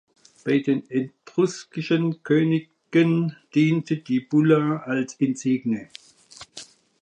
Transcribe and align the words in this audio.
Bei 0.43 0.57
den 0.57 0.89
etruskischen 0.89 2.23
Königen 2.23 3.37
diente 3.53 3.97
die 3.97 4.19
Bulla 4.19 4.77
als 4.77 5.13
Insigne. 5.13 5.89